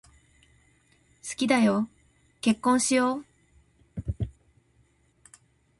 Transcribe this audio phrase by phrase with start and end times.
[1.29, 1.87] 好きだよ、
[2.41, 3.25] 結婚しよう。